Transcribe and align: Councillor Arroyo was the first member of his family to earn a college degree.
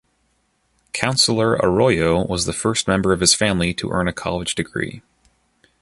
Councillor 0.93 1.51
Arroyo 1.61 2.25
was 2.25 2.47
the 2.47 2.53
first 2.53 2.87
member 2.87 3.13
of 3.13 3.19
his 3.19 3.35
family 3.35 3.71
to 3.75 3.91
earn 3.91 4.07
a 4.07 4.11
college 4.11 4.55
degree. 4.55 5.03